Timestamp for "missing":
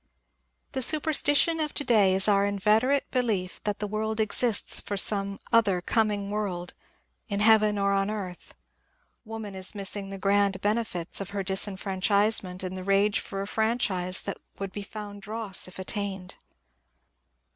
9.75-10.09